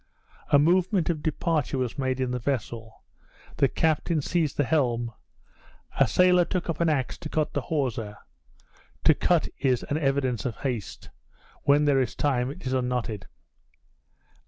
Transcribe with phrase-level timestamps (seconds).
[0.49, 3.03] A movement of departure was made in the vessel:
[3.57, 5.13] the captain seized the helm,
[5.99, 8.17] a sailor took up an axe to cut the hawser
[9.03, 11.11] to cut is an evidence of haste;
[11.65, 13.27] when there is time it is unknotted.